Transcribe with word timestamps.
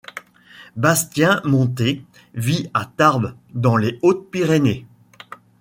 Bastien 0.75 1.41
Montès 1.43 1.99
vit 2.33 2.71
à 2.73 2.85
Tarbes 2.85 3.35
dans 3.53 3.77
les 3.77 3.99
Hautes-Pyrénées. 4.01 4.87